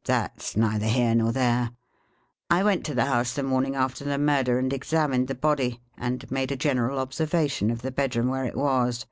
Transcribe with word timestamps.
"That 0.12 0.42
's 0.42 0.56
neither 0.56 0.88
here 0.88 1.14
nor 1.14 1.30
there. 1.30 1.70
I 2.50 2.64
went 2.64 2.84
to 2.86 2.94
the 2.96 3.04
house 3.04 3.34
the 3.34 3.44
morning 3.44 3.76
after 3.76 4.02
the 4.02 4.18
murder, 4.18 4.58
and 4.58 4.72
examined 4.72 5.28
the 5.28 5.36
body, 5.36 5.80
and 5.96 6.28
made 6.28 6.50
a 6.50 6.56
general 6.56 6.98
ob 6.98 7.12
servation 7.12 7.70
of 7.70 7.82
the 7.82 7.92
bedroom 7.92 8.26
where 8.26 8.46
it 8.46 8.56
was. 8.56 9.06